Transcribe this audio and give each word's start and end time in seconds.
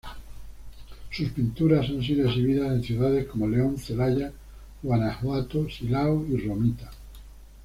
Sus 1.11 1.29
pinturas 1.29 1.87
han 1.87 2.01
sido 2.01 2.27
exhibidas 2.27 2.71
en 2.71 2.81
ciudades 2.81 3.27
como 3.27 3.47
León, 3.47 3.77
Celaya, 3.77 4.31
Guanajuato, 4.81 5.69
Silao, 5.69 6.25
y 6.25 6.37
Romita. 6.37 6.89